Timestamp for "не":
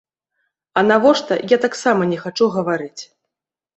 2.15-2.19